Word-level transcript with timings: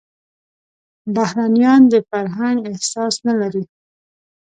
بهرنيان 1.15 1.81
د 1.91 1.95
فرهنګ 2.09 2.59
احساس 2.73 3.15
نه 3.27 3.33
لري. 3.41 3.63